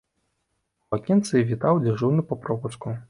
У 0.93 0.97
акенцы 0.97 1.35
вітаў 1.51 1.83
дзяжурны 1.85 2.21
на 2.31 2.39
пропуску. 2.49 2.97